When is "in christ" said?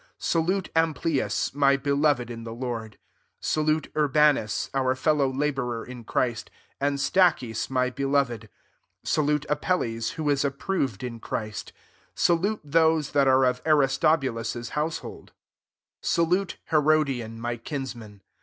5.85-6.49